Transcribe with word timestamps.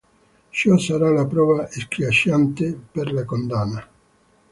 Ciò 0.49 0.79
sarà 0.79 1.11
la 1.11 1.27
prova 1.27 1.67
schiacciante 1.69 2.73
per 2.91 3.13
la 3.13 3.23
condanna. 3.23 3.87